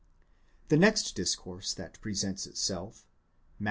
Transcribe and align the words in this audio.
® 0.65 0.69
The 0.69 0.77
next 0.77 1.11
discourse 1.15 1.75
that 1.75 2.01
presents 2.01 2.47
itself 2.47 3.05
(Matt. 3.05 3.53